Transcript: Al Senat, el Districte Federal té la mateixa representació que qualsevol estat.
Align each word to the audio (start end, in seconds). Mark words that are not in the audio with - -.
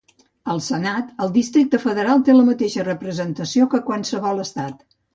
Al 0.53 0.61
Senat, 0.67 1.11
el 1.25 1.35
Districte 1.35 1.81
Federal 1.85 2.25
té 2.31 2.37
la 2.39 2.49
mateixa 2.49 2.89
representació 2.91 3.71
que 3.75 3.87
qualsevol 3.93 4.47
estat. 4.51 4.87